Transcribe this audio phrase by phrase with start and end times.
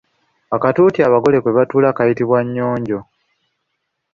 [0.55, 2.99] Akatuuti abagole kwe batuula kayitibwa nnyonjo.